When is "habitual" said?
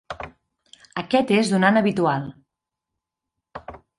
1.83-2.25